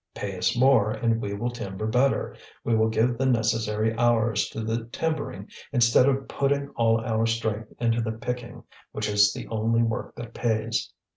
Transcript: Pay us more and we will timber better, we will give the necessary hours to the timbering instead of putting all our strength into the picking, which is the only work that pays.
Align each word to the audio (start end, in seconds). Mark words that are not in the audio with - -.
Pay 0.15 0.35
us 0.35 0.57
more 0.57 0.89
and 0.89 1.21
we 1.21 1.35
will 1.35 1.51
timber 1.51 1.85
better, 1.85 2.35
we 2.63 2.75
will 2.75 2.89
give 2.89 3.19
the 3.19 3.25
necessary 3.27 3.95
hours 3.99 4.49
to 4.49 4.61
the 4.63 4.85
timbering 4.87 5.47
instead 5.71 6.09
of 6.09 6.27
putting 6.27 6.69
all 6.69 6.99
our 7.01 7.27
strength 7.27 7.71
into 7.79 8.01
the 8.01 8.13
picking, 8.13 8.63
which 8.93 9.07
is 9.07 9.31
the 9.31 9.47
only 9.49 9.83
work 9.83 10.15
that 10.15 10.33
pays. 10.33 10.91